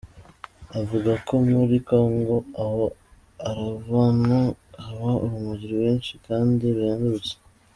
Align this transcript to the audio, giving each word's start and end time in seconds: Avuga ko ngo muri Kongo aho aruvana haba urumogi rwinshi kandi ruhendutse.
Avuga 0.79 1.11
ko 1.25 1.31
ngo 1.41 1.51
muri 1.61 1.77
Kongo 1.87 2.35
aho 2.63 2.83
aruvana 3.47 4.39
haba 4.83 5.11
urumogi 5.23 5.65
rwinshi 5.73 6.13
kandi 6.27 6.63
ruhendutse. 6.75 7.33